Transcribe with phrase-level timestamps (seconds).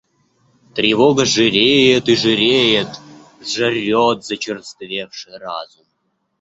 [0.77, 2.89] Тревога жиреет и жиреет,
[3.45, 5.85] жрет зачерствевший разум.